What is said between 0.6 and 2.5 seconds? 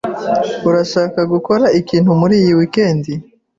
Urashaka gukora ikintu muri